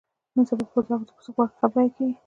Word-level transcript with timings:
نن 0.35 0.43
سبا 0.49 0.65
په 0.67 0.73
بازار 0.75 0.99
کې 0.99 1.05
د 1.07 1.11
پسه 1.17 1.31
غوښه 1.35 1.55
ښه 1.59 1.67
بیه 1.73 1.89
کېږي. 1.95 2.17